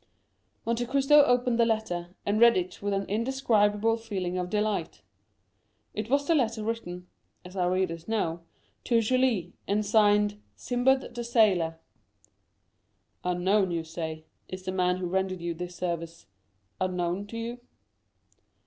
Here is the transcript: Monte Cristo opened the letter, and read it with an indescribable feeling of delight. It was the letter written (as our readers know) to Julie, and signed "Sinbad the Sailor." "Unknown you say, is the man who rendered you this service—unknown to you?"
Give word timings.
Monte 0.65 0.87
Cristo 0.87 1.21
opened 1.25 1.59
the 1.59 1.63
letter, 1.67 2.15
and 2.25 2.41
read 2.41 2.57
it 2.57 2.81
with 2.81 2.91
an 2.91 3.03
indescribable 3.05 3.97
feeling 3.97 4.35
of 4.35 4.49
delight. 4.49 5.03
It 5.93 6.09
was 6.09 6.25
the 6.25 6.33
letter 6.33 6.63
written 6.63 7.05
(as 7.45 7.55
our 7.55 7.69
readers 7.69 8.07
know) 8.07 8.41
to 8.85 8.99
Julie, 8.99 9.53
and 9.67 9.85
signed 9.85 10.41
"Sinbad 10.55 11.13
the 11.13 11.23
Sailor." 11.23 11.77
"Unknown 13.23 13.69
you 13.69 13.83
say, 13.83 14.25
is 14.47 14.63
the 14.63 14.71
man 14.71 14.97
who 14.97 15.05
rendered 15.05 15.39
you 15.39 15.53
this 15.53 15.75
service—unknown 15.75 17.27
to 17.27 17.37
you?" 17.37 17.59